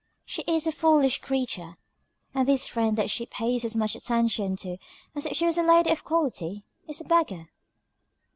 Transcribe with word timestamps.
"She 0.25 0.41
is 0.47 0.65
a 0.65 0.71
foolish 0.71 1.19
creature, 1.19 1.77
and 2.33 2.47
this 2.47 2.65
friend 2.65 2.97
that 2.97 3.11
she 3.11 3.27
pays 3.27 3.63
as 3.63 3.75
much 3.77 3.95
attention 3.95 4.55
to 4.55 4.77
as 5.13 5.27
if 5.27 5.37
she 5.37 5.45
was 5.45 5.59
a 5.59 5.61
lady 5.61 5.91
of 5.91 6.03
quality, 6.03 6.65
is 6.87 7.01
a 7.01 7.03
beggar." 7.03 7.49